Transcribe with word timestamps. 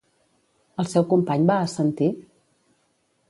El 0.83 0.89
seu 0.93 1.05
company 1.11 1.45
va 1.51 1.57
assentir? 1.67 2.09